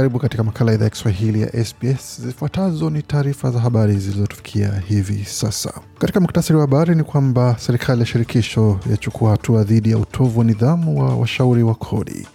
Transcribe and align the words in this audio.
Karibu 0.00 0.18
katika 0.18 0.44
makala 0.44 0.72
idhaa 0.72 0.84
ya 0.84 0.90
Kiswahili 0.90 1.42
ya 1.42 1.64
SBS. 1.64 2.20
Zifuatazo 2.20 2.90
ni 2.90 3.02
taarifa 3.02 3.50
za 3.50 3.60
habari 3.60 3.94
zilizotufikia 3.98 4.72
hivi 4.88 5.24
sasa. 5.24 5.72
Katika 5.98 6.20
muktasari 6.20 6.54
wa 6.56 6.60
habari 6.60 6.94
ni 6.94 7.02
kwamba 7.04 7.56
serikali 7.58 8.00
ya 8.00 8.06
shirikisho 8.06 8.80
yachukua 8.90 9.30
hatua 9.30 9.64
dhidi 9.64 9.90
ya 9.90 9.98
utovu 9.98 10.38
wa 10.38 10.44
nidhamu 10.44 11.00
wa 11.00 11.16
washauri 11.16 11.62
wa 11.62 11.74
kodi. 11.74 12.26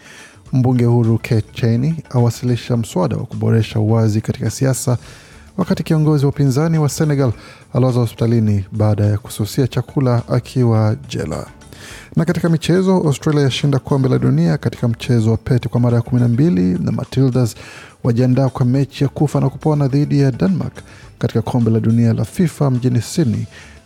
Mbunge 0.53 0.85
huru 0.85 1.17
Kate 1.17 1.45
Cheney 1.53 1.93
awasilisha 2.09 2.77
mswada 2.77 3.15
wa 3.17 3.25
kuboresha 3.25 3.79
uwazi 3.79 4.21
katika 4.21 4.49
siasa, 4.51 4.97
wakati 5.57 5.83
kiongozi 5.83 6.25
wa 6.25 6.29
upinzani 6.31 6.77
wa 6.79 6.89
Senegal 6.89 7.31
alazwa 7.73 8.01
hospitalini 8.01 8.65
baada 8.71 9.05
ya 9.05 9.17
kususia 9.17 9.67
chakula 9.67 10.23
akiwa 10.29 10.95
jela. 11.09 11.47
Na 12.15 12.25
katika 12.25 12.49
michezo, 12.49 12.91
Australia 12.95 13.41
yashinda 13.41 13.79
kombe 13.79 14.09
la 14.09 14.19
dunia 14.19 14.57
katika 14.57 14.87
mchezo 14.87 15.31
wa 15.31 15.37
pete 15.37 15.69
kwa 15.69 15.79
mara 15.79 15.95
ya 15.95 16.01
kumi 16.01 16.21
na 16.21 16.27
mbili 16.27 16.77
na 16.79 16.91
Matildas 16.91 17.55
wajiandaa 18.03 18.49
kwa 18.49 18.65
mechi 18.65 19.03
ya 19.03 19.09
kufa 19.09 19.39
na 19.39 19.49
kupona 19.49 19.87
dhidi 19.87 20.19
ya 20.19 20.31
Denmark 20.31 20.73
katika 21.19 21.41
kombe 21.41 21.71
la 21.71 21.79
dunia 21.79 22.13
la 22.13 22.25
FIFA 22.25 22.71
mjini 22.71 23.01
Sydney 23.01 23.45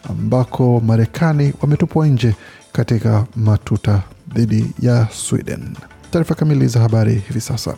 ambako 0.09 0.79
Marekani 0.85 1.53
wametupwa 1.61 2.07
nje 2.07 2.35
katika 2.71 3.25
matuta 3.35 4.03
dhidi 4.35 4.71
ya 4.79 5.07
Sweden. 5.13 5.75
Taarifa 6.11 6.35
kamili 6.35 6.67
za 6.67 6.79
habari 6.79 7.13
hivi 7.27 7.41
sasa. 7.41 7.75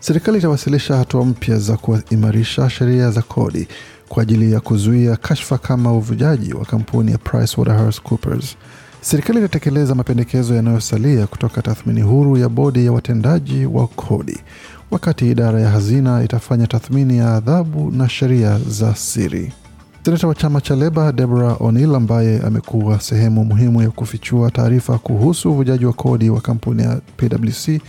Serikali 0.00 0.38
itawasilisha 0.38 0.96
hatua 0.96 1.24
mpya 1.24 1.58
za 1.58 1.76
kuimarisha 1.76 2.70
sheria 2.70 3.10
za 3.10 3.22
kodi 3.22 3.68
kwa 4.08 4.22
ajili 4.22 4.52
ya 4.52 4.60
kuzuia 4.60 5.16
kashfa 5.16 5.58
kama 5.58 5.92
uvujaji 5.92 6.54
wa 6.54 6.64
kampuni 6.64 7.12
ya 7.12 7.18
PricewaterhouseCoopers. 7.18 8.56
Serikali 9.04 9.38
itatekeleza 9.38 9.94
mapendekezo 9.94 10.54
yanayosalia 10.54 11.26
kutoka 11.26 11.62
tathmini 11.62 12.02
huru 12.02 12.36
ya 12.36 12.48
bodi 12.48 12.86
ya 12.86 12.92
watendaji 12.92 13.66
wa 13.66 13.86
kodi, 13.86 14.38
wakati 14.90 15.30
idara 15.30 15.60
ya 15.60 15.70
hazina 15.70 16.24
itafanya 16.24 16.66
tathmini 16.66 17.18
ya 17.18 17.34
adhabu 17.36 17.90
na 17.90 18.08
sheria 18.08 18.58
za 18.68 18.94
siri. 18.96 19.52
Seneta 20.04 20.28
wa 20.28 20.34
chama 20.34 20.60
cha 20.60 20.76
Leba 20.76 21.12
Deborah 21.12 21.62
O'Neill, 21.62 21.94
ambaye 21.94 22.40
amekuwa 22.40 23.00
sehemu 23.00 23.44
muhimu 23.44 23.82
ya 23.82 23.90
kufichua 23.90 24.50
taarifa 24.50 24.98
kuhusu 24.98 25.52
uvujaji 25.52 25.86
wa 25.86 25.92
kodi 25.92 26.30
wa 26.30 26.40
kampuni 26.40 26.82
ya 26.82 27.00
PwC, 27.16 27.80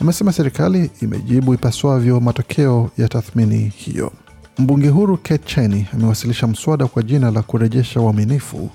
amesema 0.00 0.32
serikali 0.32 0.90
imejibu 1.02 1.54
ipaswavyo 1.54 2.20
matokeo 2.20 2.90
ya 2.98 3.08
tathmini 3.08 3.72
hiyo. 3.76 4.12
Mbunge 4.58 4.88
huru 4.88 5.16
Kate 5.16 5.54
Cheney 5.54 5.84
amewasilisha 5.94 6.46
mswada 6.46 6.86
kwa 6.86 7.02
jina 7.02 7.30
la 7.30 7.42
kurejesha 7.42 8.00
uaminifu. 8.00 8.70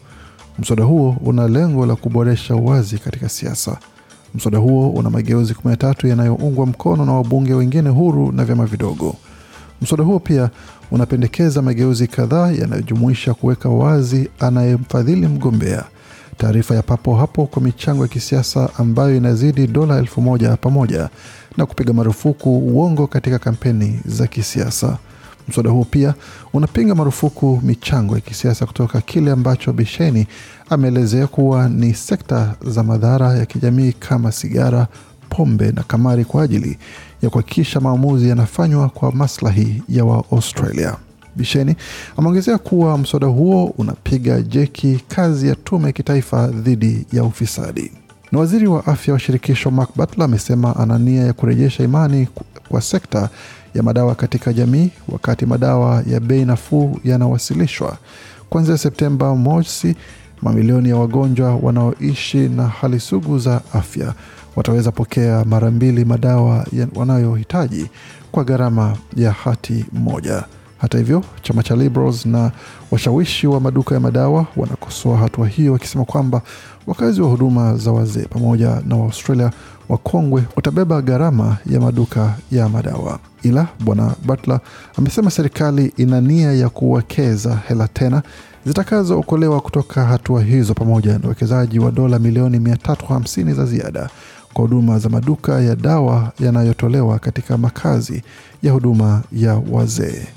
Mswada 0.60 0.84
huo 0.84 1.16
una 1.26 1.48
lengo 1.48 1.86
la 1.86 1.96
kuboresha 1.96 2.56
uwazi 2.56 2.98
katika 2.98 3.30
siasa. 3.30 3.78
Mswada 4.36 4.58
huo 4.58 4.90
una 4.90 5.10
mageuzi 5.10 5.54
13 5.66 6.08
yanayoungwa 6.08 6.66
mkono 6.66 7.06
na 7.06 7.14
wabunge 7.14 7.54
wengine 7.54 7.90
huru 7.90 8.32
na 8.32 8.46
vyama 8.46 8.66
vidogo. 8.66 9.16
Mswada 9.82 10.04
huo 10.04 10.20
pia 10.20 10.50
unapendekeza 10.92 11.62
mageuzi 11.62 12.08
kadhaa 12.08 12.52
yanayojumuisha 12.52 13.34
kuweka 13.34 13.70
wazi 13.70 14.30
anayemfadhili 14.40 15.28
mgombea, 15.28 15.84
taarifa 16.38 16.76
ya 16.76 16.82
papo 16.82 17.16
hapo 17.16 17.46
kwa 17.46 17.62
michango 17.62 18.02
ya 18.04 18.08
kisiasa 18.08 18.70
ambayo 18.78 19.16
inazidi 19.16 19.68
dola 19.68 19.98
elfu 19.98 20.22
moja 20.22 20.58
pamoja 20.58 21.10
na 21.58 21.66
kupiga 21.66 21.94
marufuku 21.94 22.58
uongo 22.58 23.08
katika 23.08 23.40
kampeni 23.40 24.00
za 24.06 24.28
kisiasa. 24.28 24.98
Mswada 25.48 25.70
huo 25.70 25.84
pia 25.92 26.14
unapinga 26.54 26.96
marufuku 26.96 27.60
michango 27.64 28.16
ya 28.16 28.22
kisiasa 28.22 28.66
kutoka 28.66 29.02
kile 29.02 29.32
ambacho 29.32 29.74
Bisheni 29.74 30.28
ameelezea 30.70 31.28
kuwa 31.28 31.70
ni 31.70 31.94
sekta 31.94 32.56
za 32.68 32.84
madhara 32.84 33.34
ya 33.34 33.46
kijamii 33.46 33.92
kama 33.92 34.32
sigara, 34.32 34.88
pombe 35.30 35.72
na 35.72 35.84
kamari 35.84 36.26
kwa 36.26 36.44
ajili 36.44 36.78
ya 37.22 37.30
kuhakikisha 37.30 37.80
maamuzi 37.80 38.30
yanafanywa 38.30 38.90
kwa 38.90 39.12
maslahi 39.12 39.84
ya 39.90 40.06
Waaustralia. 40.06 40.96
Bisheni 41.36 41.76
ameongezea 42.18 42.58
kuwa 42.58 42.98
mswada 42.98 43.28
huo 43.28 43.66
unapiga 43.78 44.42
jeki 44.42 45.00
kazi 45.08 45.48
ya 45.48 45.56
tume 45.56 45.86
ya 45.86 45.92
kitaifa 45.92 46.48
dhidi 46.48 47.06
ya 47.12 47.24
ufisadi. 47.24 47.92
Na 48.32 48.40
waziri 48.40 48.68
wa 48.68 48.86
afya 48.86 49.14
wa 49.14 49.20
shirikisho 49.20 49.72
Mark 49.72 49.90
Butler 49.96 50.26
amesema 50.26 50.76
ana 50.76 51.00
nia 51.00 51.24
ya 51.24 51.34
kurejesha 51.34 51.84
imani 51.84 52.28
kwa 52.70 52.82
sekta 52.82 53.30
ya 53.76 53.84
madawa 53.84 54.16
katika 54.16 54.54
jamii, 54.54 54.90
wakati 55.10 55.46
madawa 55.46 56.04
ya 56.08 56.20
bei 56.20 56.46
nafuu 56.46 57.00
yanawasilishwa 57.04 57.98
kuanzia 58.50 58.78
Septemba 58.78 59.36
mosi. 59.36 59.96
Mamilioni 60.42 60.90
ya 60.90 60.96
wagonjwa 60.98 61.56
wanaoishi 61.56 62.38
na 62.38 62.68
hali 62.68 63.00
sugu 63.00 63.40
za 63.40 63.62
afya 63.74 64.14
wataweza 64.56 64.92
pokea 64.92 65.46
mara 65.46 65.72
mbili 65.72 66.06
madawa 66.06 66.66
wanayohitaji 66.96 67.86
kwa 68.32 68.44
gharama 68.44 68.98
ya 69.16 69.32
hati 69.32 69.86
moja. 69.94 70.44
Hata 70.78 70.98
hivyo, 70.98 71.24
chama 71.42 71.64
cha 71.64 71.76
Liberals 71.76 72.26
na 72.26 72.52
washawishi 72.92 73.48
wa 73.48 73.60
maduka 73.60 73.96
ya 73.96 74.02
madawa 74.02 74.46
wanakosoa 74.58 75.18
hatua 75.18 75.48
hiyo, 75.48 75.74
wakisema 75.74 76.06
kwamba 76.06 76.42
wakazi 76.88 77.22
wa 77.22 77.30
huduma 77.30 77.76
za 77.78 77.92
wazee 77.92 78.26
pamoja 78.26 78.82
na 78.88 78.96
Waaustralia 78.96 79.52
wakongwe 79.90 80.44
watabeba 80.56 81.02
gharama 81.02 81.58
ya 81.66 81.80
maduka 81.80 82.36
ya 82.52 82.70
madawa. 82.70 83.20
Ila 83.44 83.68
bwana 83.80 84.16
Butler 84.26 84.60
amesema 84.98 85.32
serikali 85.32 85.94
ina 85.98 86.22
nia 86.22 86.52
ya 86.54 86.70
kuwekeza 86.70 87.60
hela 87.68 87.88
tena 87.88 88.22
zitakazookolewa 88.66 89.62
kutoka 89.62 90.06
hatua 90.06 90.42
hizo, 90.44 90.74
pamoja 90.74 91.14
na 91.20 91.26
uwekezaji 91.26 91.80
wa 91.80 91.92
dola 91.92 92.20
milioni 92.20 92.58
350 92.60 93.54
za 93.54 93.66
ziada 93.66 94.10
kwa 94.54 94.62
huduma 94.62 95.00
za 95.00 95.10
maduka 95.10 95.62
ya 95.62 95.76
dawa 95.76 96.32
yanayotolewa 96.40 97.20
katika 97.20 97.58
makazi 97.58 98.24
ya 98.64 98.72
huduma 98.72 99.22
ya 99.32 99.62
wazee. 99.72 100.28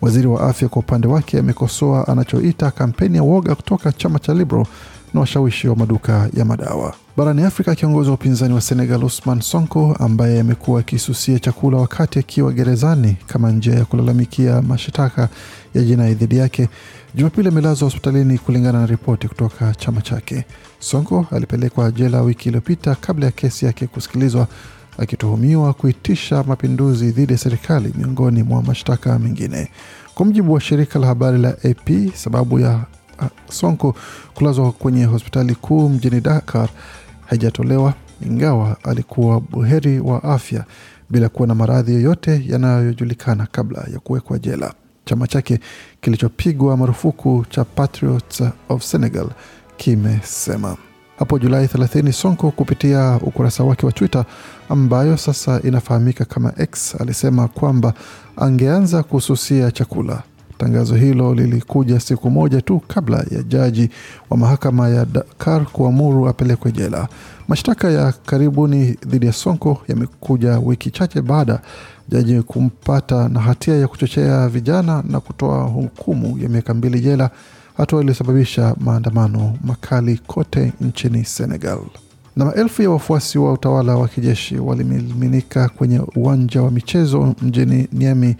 Waziri 0.00 0.26
wa 0.26 0.40
afya 0.48 0.68
kwa 0.68 0.82
upande 0.82 1.08
wake 1.08 1.38
amekosoa 1.38 2.08
anachoita 2.08 2.70
kampeni 2.70 3.16
ya 3.16 3.22
woga 3.22 3.54
kutoka 3.54 3.92
chama 3.92 4.18
cha 4.18 4.34
Liberal 4.34 4.66
na 5.14 5.20
washawishi 5.20 5.68
wa 5.68 5.76
maduka 5.76 6.28
ya 6.34 6.44
madawa 6.44 6.94
barani 7.16 7.42
Afrika. 7.42 7.74
Kiongozi 7.74 8.08
wa 8.08 8.14
upinzani 8.14 8.54
wa 8.54 8.60
Senegal 8.60 9.04
Usman 9.04 9.40
Sonko, 9.40 9.96
ambaye 10.00 10.40
amekuwa 10.40 10.80
akisusia 10.80 11.38
chakula 11.38 11.76
wakati 11.78 12.18
akiwa 12.18 12.52
gerezani 12.52 13.16
kama 13.26 13.50
njia 13.50 13.74
ya 13.74 13.84
kulalamikia 13.84 14.62
mashitaka 14.62 15.28
ya 15.74 15.82
jinai 15.82 16.14
dhidi 16.14 16.36
yake, 16.36 16.68
Jumapili 17.14 17.48
amelazwa 17.48 17.86
hospitalini 17.86 18.38
kulingana 18.38 18.80
na 18.80 18.86
ripoti 18.86 19.28
kutoka 19.28 19.74
chama 19.74 20.02
chake. 20.02 20.44
Sonko 20.78 21.26
alipelekwa 21.30 21.90
jela 21.90 22.22
wiki 22.22 22.48
iliyopita 22.48 22.94
kabla 22.94 23.26
ya 23.26 23.32
kesi 23.32 23.66
yake 23.66 23.86
kusikilizwa 23.86 24.46
akituhumiwa 24.98 25.74
kuitisha 25.74 26.42
mapinduzi 26.42 27.10
dhidi 27.10 27.32
ya 27.32 27.38
serikali 27.38 27.92
miongoni 27.98 28.42
mwa 28.42 28.62
mashtaka 28.62 29.18
mengine. 29.18 29.70
Kwa 30.14 30.26
mujibu 30.26 30.52
wa 30.52 30.60
shirika 30.60 30.98
la 30.98 31.06
habari 31.06 31.38
la 31.38 31.48
AP, 31.48 32.14
sababu 32.14 32.58
ya 32.58 32.80
Sonko 33.50 33.94
kulazwa 34.34 34.72
kwenye 34.72 35.04
hospitali 35.04 35.54
kuu 35.54 35.88
mjini 35.88 36.20
Dakar 36.20 36.68
haijatolewa, 37.26 37.94
ingawa 38.26 38.76
alikuwa 38.84 39.40
buheri 39.40 40.00
wa 40.00 40.24
afya 40.24 40.64
bila 41.10 41.28
kuwa 41.28 41.48
na 41.48 41.54
maradhi 41.54 41.94
yoyote 41.94 42.44
yanayojulikana 42.48 43.46
kabla 43.52 43.84
ya 43.92 43.98
kuwekwa 43.98 44.38
jela. 44.38 44.74
Chama 45.04 45.26
chake 45.26 45.60
kilichopigwa 46.00 46.76
marufuku 46.76 47.44
cha 47.50 47.64
Patriots 47.64 48.42
of 48.68 48.82
Senegal 48.84 49.28
kimesema 49.76 50.76
hapo 51.18 51.38
Julai 51.38 51.66
30 51.66 52.12
Sonko 52.12 52.50
kupitia 52.50 53.18
ukurasa 53.22 53.64
wake 53.64 53.86
wa 53.86 53.92
Twitter 53.92 54.24
ambayo 54.68 55.16
sasa 55.16 55.60
inafahamika 55.64 56.24
kama 56.24 56.52
X 56.58 56.94
alisema 57.00 57.48
kwamba 57.48 57.94
angeanza 58.36 59.02
kususia 59.02 59.70
chakula. 59.70 60.22
Tangazo 60.58 60.94
hilo 60.94 61.34
lilikuja 61.34 62.00
siku 62.00 62.30
moja 62.30 62.60
tu 62.60 62.80
kabla 62.88 63.16
ya 63.30 63.42
jaji 63.42 63.90
wa 64.30 64.36
mahakama 64.36 64.88
ya 64.88 65.04
Dakar 65.04 65.64
kuamuru 65.66 66.28
apelekwe 66.28 66.72
jela. 66.72 67.08
Mashtaka 67.48 67.90
ya 67.90 68.12
karibuni 68.12 68.96
dhidi 69.06 69.26
ya 69.26 69.32
Sonko 69.32 69.82
yamekuja 69.88 70.58
wiki 70.58 70.90
chache 70.90 71.22
baada 71.22 71.60
jaji 72.08 72.42
kumpata 72.42 73.28
na 73.28 73.40
hatia 73.40 73.76
ya 73.76 73.88
kuchochea 73.88 74.48
vijana 74.48 75.04
na 75.08 75.20
kutoa 75.20 75.62
hukumu 75.62 76.38
ya 76.38 76.48
miaka 76.48 76.74
mbili 76.74 77.00
jela, 77.00 77.30
hatua 77.76 78.00
iliyosababisha 78.00 78.74
maandamano 78.80 79.56
makali 79.64 80.20
kote 80.26 80.72
nchini 80.80 81.24
Senegal. 81.24 81.78
Na 82.36 82.44
maelfu 82.44 82.82
ya 82.82 82.90
wafuasi 82.90 83.38
wa 83.38 83.52
utawala 83.52 83.96
wa 83.96 84.08
kijeshi 84.08 84.58
walimiminika 84.58 85.68
kwenye 85.68 86.00
uwanja 86.16 86.62
wa 86.62 86.70
michezo 86.70 87.34
mjini 87.42 87.88
Niamey 87.92 88.34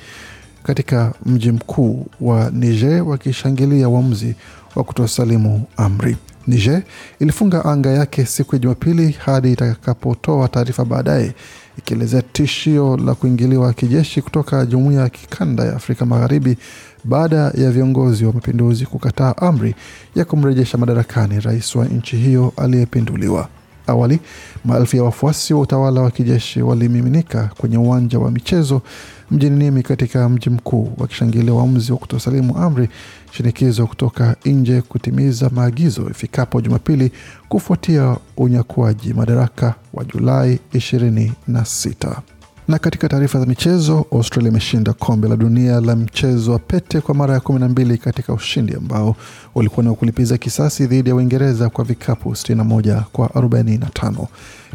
katika 0.67 1.13
mji 1.27 1.53
mkuu 1.53 2.07
wa 2.21 2.51
Niger 2.51 3.03
wakishangilia 3.03 3.89
uamuzi 3.89 4.35
wa 4.75 4.85
kutosalimu 4.85 5.63
amri. 5.77 6.17
Niger 6.47 6.83
ilifunga 7.21 7.65
anga 7.65 7.91
yake 7.91 8.25
siku 8.27 8.55
ya 8.55 8.59
Jumapili 8.59 9.11
hadi 9.13 9.53
itakapotoa 9.53 10.49
taarifa 10.49 10.85
baadaye 10.85 11.35
ikielezea 11.79 12.23
tishio 12.23 12.97
la 12.97 13.15
kuingiliwa 13.15 13.73
kijeshi 13.73 14.23
kutoka 14.23 14.67
jumuiya 14.67 15.01
ya 15.01 15.09
kikanda 15.09 15.65
ya 15.65 15.77
Afrika 15.77 16.07
Magharibi 16.07 16.57
baada 17.05 17.37
ya 17.37 17.71
viongozi 17.71 18.25
wa 18.25 18.33
mapinduzi 18.33 18.87
kukataa 18.87 19.35
amri 19.37 19.75
ya 20.15 20.25
kumrejesha 20.25 20.79
madarakani 20.79 21.41
rais 21.41 21.75
wa 21.77 21.85
nchi 21.85 22.17
hiyo 22.17 22.53
aliyepinduliwa. 22.57 23.49
Awali 23.87 24.21
maelfu 24.65 24.97
ya 24.97 25.03
wafuasi 25.03 25.55
wa 25.55 25.61
utawala 25.61 26.01
wa 26.01 26.11
kijeshi 26.11 26.63
walimiminika 26.63 27.51
kwenye 27.59 27.79
uwanja 27.79 28.19
wa 28.19 28.31
michezo 28.31 28.83
mjini 29.31 29.57
Nimi 29.57 29.83
katika 29.83 30.29
mji 30.29 30.51
mkuu 30.51 30.93
wakishangilia 30.99 31.55
uamuzi 31.55 31.93
wa 31.93 31.99
kutosalimu 31.99 32.59
amri 32.59 32.89
shinikizo 33.31 33.87
kutoka 33.87 34.37
nje 34.45 34.83
kutimiza 34.83 35.51
maagizo 35.51 36.11
ifikapo 36.11 36.61
Jumapili 36.61 37.13
kufuatia 37.49 38.17
unyakuaji 38.37 39.15
madaraka 39.15 39.75
wa 39.95 40.05
Julai 40.05 40.59
26. 40.75 42.17
Na 42.69 42.79
katika 42.79 43.09
taarifa 43.09 43.41
za 43.41 43.47
michezo, 43.47 44.07
Australia 44.13 44.51
imeshinda 44.51 44.93
kombe 44.93 45.29
la 45.29 45.37
dunia 45.37 45.81
la 45.81 45.97
mchezo 45.97 46.53
wa 46.53 46.59
pete 46.59 47.01
kwa 47.01 47.15
mara 47.15 47.35
ya 47.35 47.41
kumi 47.41 47.61
na 47.61 47.69
mbili 47.69 47.99
katika 47.99 48.33
ushindi 48.33 48.75
ambao 48.75 49.17
ulikuwa 49.55 49.83
ni 49.85 49.89
wa 49.89 49.95
kulipiza 49.95 50.39
kisasi 50.39 50.87
dhidi 50.87 51.09
ya 51.09 51.15
Uingereza 51.15 51.69
kwa 51.71 51.85
vikapu 51.85 52.31
61 52.31 53.03
kwa 53.13 53.29
45. 53.29 54.27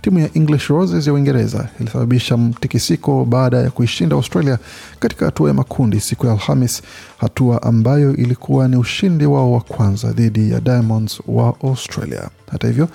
Timu 0.01 0.19
ya 0.19 0.29
English 0.33 0.67
Roses 0.67 1.07
ya 1.07 1.13
Uingereza 1.13 1.69
ilisababisha 1.79 2.37
mtikisiko 2.37 3.25
baada 3.25 3.57
ya 3.57 3.71
kuishinda 3.71 4.15
Australia 4.15 4.57
katika 4.99 5.25
hatua 5.25 5.47
ya 5.47 5.53
makundi 5.53 5.99
siku 5.99 6.25
ya 6.25 6.31
Alhamis, 6.33 6.81
hatua 7.17 7.63
ambayo 7.63 8.15
ilikuwa 8.15 8.67
ni 8.67 8.75
ushindi 8.77 9.25
wao 9.25 9.51
wa 9.51 9.61
kwanza 9.61 10.11
dhidi 10.11 10.51
ya 10.51 10.59
Diamonds 10.59 11.19
wa 11.27 11.55
Australia. 11.63 12.29
Hata 12.51 12.67
hivyo, 12.67 12.87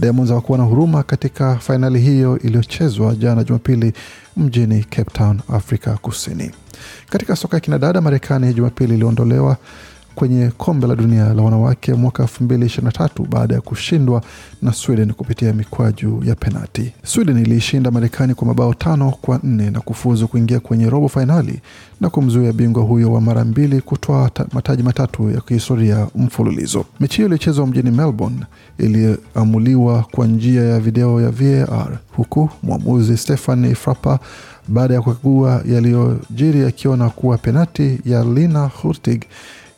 Diamonds 0.00 0.30
hawakuwa 0.30 0.58
na 0.58 0.64
huruma 0.64 1.02
katika 1.02 1.56
fainali 1.56 2.00
hiyo 2.00 2.38
iliyochezwa 2.38 3.14
jana 3.14 3.44
Jumapili 3.44 3.92
mjini 4.36 4.84
Cape 4.84 5.10
Town, 5.12 5.40
Afrika 5.52 5.96
Kusini. 6.02 6.50
Katika 7.10 7.36
soka 7.36 7.56
ya 7.56 7.60
kinadada, 7.60 8.00
Marekani 8.00 8.54
Jumapili 8.54 8.94
iliondolewa 8.94 9.56
kwenye 10.18 10.50
kombe 10.56 10.86
la 10.86 10.96
dunia 10.96 11.34
la 11.34 11.42
wanawake 11.42 11.94
mwaka 11.94 12.22
2023 12.22 13.26
baada 13.28 13.54
ya 13.54 13.60
kushindwa 13.60 14.22
na 14.62 14.72
Sweden 14.72 15.12
kupitia 15.12 15.52
mikwaju 15.52 16.22
ya 16.24 16.34
penati. 16.34 16.92
Sweden 17.04 17.38
iliishinda 17.38 17.90
Marekani 17.90 18.34
kwa 18.34 18.46
mabao 18.46 18.74
tano 18.74 19.10
kwa 19.20 19.40
nne 19.42 19.70
na 19.70 19.80
kufuzu 19.80 20.28
kuingia 20.28 20.60
kwenye 20.60 20.90
robo 20.90 21.08
fainali 21.08 21.60
na 22.00 22.10
kumzuia 22.10 22.52
bingwa 22.52 22.82
huyo 22.82 23.12
wa 23.12 23.20
mara 23.20 23.44
mbili 23.44 23.80
kutoa 23.80 24.30
mataji 24.52 24.82
matatu 24.82 25.30
ya 25.30 25.40
kihistoria 25.40 26.06
mfululizo. 26.16 26.84
Mechi 27.00 27.16
hiyo 27.16 27.28
ilichezwa 27.28 27.66
mjini 27.66 27.90
Melbourne, 27.90 28.40
iliamuliwa 28.78 30.04
kwa 30.10 30.26
njia 30.26 30.62
ya 30.62 30.80
video 30.80 31.20
ya 31.20 31.30
VAR 31.30 31.98
huku 32.16 32.50
mwamuzi 32.62 33.16
Stefan 33.16 33.74
Frappa 33.74 34.18
baada 34.68 34.94
ya 34.94 35.02
kukagua 35.02 35.62
yaliyojiri 35.68 36.64
akiona 36.66 37.10
kuwa 37.10 37.38
penati 37.38 37.98
ya 38.04 38.24
Lina 38.24 38.66
Hurtig 38.66 39.22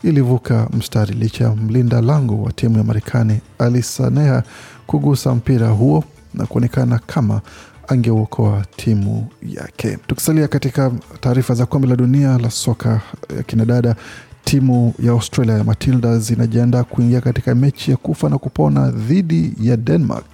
ilivuka 0.02 0.69
mstari 0.73 1.14
licha 1.14 1.44
ya 1.44 1.55
mlinda 1.56 2.00
lango 2.00 2.43
wa 2.43 2.52
timu 2.52 2.79
ya 2.79 2.85
Marekani 2.85 3.41
Alisanea 3.58 4.43
kugusa 4.87 5.35
mpira 5.35 5.69
huo 5.69 6.05
na 6.35 6.47
kuonekana 6.47 6.99
kama 6.99 7.41
angeuokoa 7.88 8.64
timu 8.76 9.26
yake. 9.43 9.99
Tukisalia 10.06 10.49
katika 10.49 10.91
taarifa 11.20 11.55
za 11.55 11.67
kombe 11.67 11.88
la 11.88 11.97
dunia 11.97 12.38
la 12.38 12.50
soka 12.50 13.00
ya 13.37 13.43
kinadada, 13.43 13.97
timu 14.44 14.94
ya 15.02 15.12
Australia 15.12 15.55
ya 15.55 15.64
Matildas 15.64 16.31
inajiandaa 16.31 16.85
kuingia 16.85 17.20
katika 17.20 17.55
mechi 17.55 17.91
ya 17.91 17.96
kufa 17.96 18.29
na 18.29 18.38
kupona 18.38 18.91
dhidi 18.91 19.53
ya 19.61 19.76
Denmark 19.76 20.26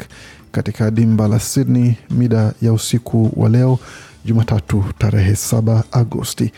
katika 0.53 0.91
dimba 0.91 1.29
la 1.29 1.41
Sydney 1.41 1.95
mida 2.11 2.53
ya 2.63 2.73
usiku 2.73 3.31
wa 3.37 3.49
leo 3.49 3.79
Jumatatu 4.25 4.85
tarehe 4.99 5.33
7 5.33 5.83
Agosti. 5.93 6.53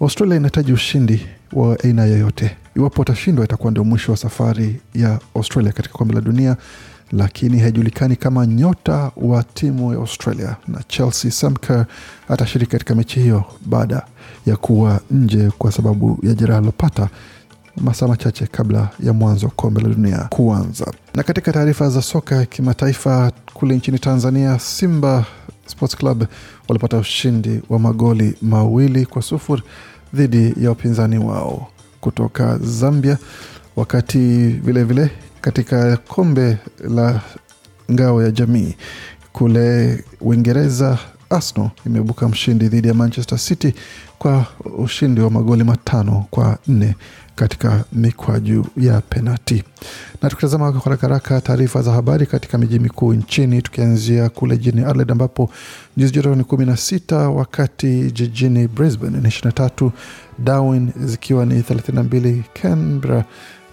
Australia 0.00 0.36
inahitaji 0.36 0.72
ushindi 0.72 1.26
wa 1.52 1.78
aina 1.84 2.04
yoyote. 2.04 2.56
Iwapo 2.76 3.00
watashindwa, 3.00 3.44
itakuwa 3.44 3.70
ndio 3.70 3.84
mwisho 3.84 4.12
wa 4.12 4.18
safari 4.18 4.80
ya 4.94 5.18
Australia 5.34 5.72
katika 5.72 5.94
kombe 5.98 6.14
la 6.14 6.20
dunia, 6.20 6.56
lakini 7.12 7.58
haijulikani 7.58 8.16
kama 8.16 8.46
nyota 8.46 9.10
wa 9.16 9.42
timu 9.42 9.92
ya 9.92 9.98
Australia 9.98 10.56
na 10.68 10.82
Chelsea 10.88 11.30
Sam 11.30 11.56
Kerr 11.56 11.86
atashiriki 12.28 12.70
katika 12.72 12.94
mechi 12.94 13.20
hiyo 13.20 13.44
baada 13.66 14.02
ya 14.46 14.56
kuwa 14.56 15.00
nje 15.10 15.50
kwa 15.58 15.72
sababu 15.72 16.18
ya 16.22 16.34
jeraha 16.34 16.58
alilopata 16.58 17.08
masaa 17.76 18.08
machache 18.08 18.46
kabla 18.46 18.88
ya 19.00 19.12
mwanzo 19.12 19.46
wa 19.46 19.52
kombe 19.52 19.80
la 19.80 19.88
dunia 19.88 20.18
kuanza. 20.30 20.92
Na 21.14 21.22
katika 21.22 21.52
taarifa 21.52 21.90
za 21.90 22.02
soka 22.02 22.36
ya 22.36 22.46
kimataifa, 22.46 23.32
kule 23.54 23.76
nchini 23.76 23.98
Tanzania, 23.98 24.58
Simba 24.58 25.24
Sports 25.68 25.96
Club 25.96 26.24
walipata 26.68 26.96
ushindi 26.98 27.60
wa 27.68 27.78
magoli 27.78 28.34
mawili 28.42 29.06
kwa 29.06 29.22
sufuri 29.22 29.62
dhidi 30.14 30.54
ya 30.64 30.68
wapinzani 30.68 31.18
wao 31.18 31.68
kutoka 32.00 32.58
Zambia, 32.58 33.18
wakati 33.76 34.18
vilevile 34.18 34.82
vile 34.84 35.10
katika 35.40 35.96
kombe 35.96 36.58
la 36.88 37.20
ngao 37.92 38.22
ya 38.22 38.30
jamii 38.30 38.74
kule 39.32 40.04
Uingereza, 40.20 40.98
Arsenal 41.30 41.70
imeibuka 41.86 42.28
mshindi 42.28 42.68
dhidi 42.68 42.88
ya 42.88 42.94
Manchester 42.94 43.38
City 43.38 43.74
kwa 44.18 44.46
ushindi 44.78 45.20
wa 45.20 45.30
magoli 45.30 45.64
matano 45.64 46.26
kwa 46.30 46.58
nne 46.68 46.94
katika 47.34 47.84
mikwaju 47.92 48.66
ya 48.76 49.00
penati. 49.00 49.64
Na 50.22 50.28
tukitazama 50.30 50.72
kwa 50.72 50.80
haraka 50.80 51.06
haraka 51.08 51.40
taarifa 51.40 51.82
za 51.82 51.92
habari 51.92 52.26
katika 52.26 52.58
miji 52.58 52.78
mikuu 52.78 53.14
nchini, 53.14 53.62
tukianzia 53.62 54.28
kule 54.28 54.56
jijini 54.58 54.84
Adelaide 54.84 55.12
ambapo 55.12 55.50
nyuzi 55.96 56.12
joto 56.12 56.34
ni 56.34 56.44
kumi 56.44 56.66
na 56.66 56.76
sita 56.76 57.16
wakati 57.16 58.10
jijini 58.12 58.68
Brisbane 58.68 59.18
ni 59.20 59.28
ishirini 59.28 59.44
na 59.46 59.52
tatu 59.68 59.92
Darwin 60.38 60.90
zikiwa 60.96 61.46
ni 61.46 61.62
thelathini 61.62 61.96
na 61.96 62.02
mbili 62.04 62.44
Canberra 62.62 63.24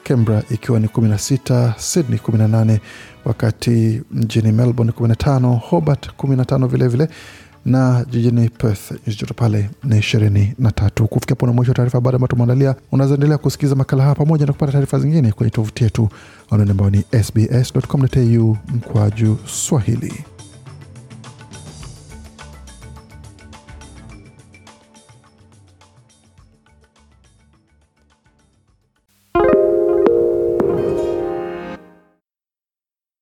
Canberra 0.03 0.43
ikiwa 0.49 0.79
ni 0.79 0.87
16, 0.87 1.73
Sydney 1.77 2.19
18, 2.19 2.79
wakati 3.25 4.01
mjini 4.11 4.51
Melbourne 4.51 4.91
15, 4.99 5.59
Hobart 5.59 6.09
15 6.17 6.67
vilevile 6.67 7.09
na 7.65 8.05
jijini 8.09 8.49
Perth 8.49 8.91
nyuzi 8.91 9.19
joto 9.19 9.33
pale 9.33 9.69
ni 9.83 9.97
ishirini 9.97 10.53
na 10.59 10.71
tatu. 10.71 11.07
Kufikia 11.07 11.35
pona 11.35 11.53
mwisho 11.53 11.71
wa 11.71 11.75
taarifa 11.75 11.97
habari 11.97 12.15
ambayo 12.15 12.27
tumeandalia. 12.27 12.75
Unazoendelea 12.91 13.37
kusikiliza 13.37 13.75
makala 13.75 14.03
haya 14.03 14.15
pamoja 14.15 14.45
na 14.45 14.53
kupata 14.53 14.71
taarifa 14.71 14.99
zingine 14.99 15.31
kwenye 15.31 15.49
tovuti 15.49 15.83
yetu 15.83 16.09
anaone 16.51 16.71
ambayo 16.71 16.89
ni 16.89 17.03
sbs.com.au 17.23 18.57
mkwaju 18.75 19.37
Swahili. 19.45 20.13